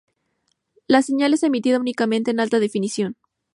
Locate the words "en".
2.31-2.39